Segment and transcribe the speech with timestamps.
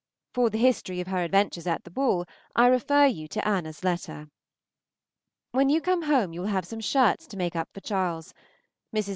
[0.33, 4.29] For the history of her adventures at the ball I refer you to Anna's letter.
[5.51, 8.33] When you come home you will have some shirts to make up for Charles.
[8.95, 9.09] Mrs.